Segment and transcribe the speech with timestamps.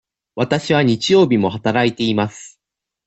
[0.35, 2.59] わたしは日曜日も働いています。